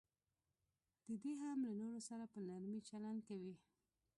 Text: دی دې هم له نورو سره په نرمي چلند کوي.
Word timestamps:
دی 1.05 1.15
دې 1.23 1.31
هم 1.41 1.57
له 1.67 1.71
نورو 1.81 1.99
سره 2.09 2.23
په 2.33 2.39
نرمي 2.47 2.81
چلند 2.89 3.19
کوي. 3.27 3.55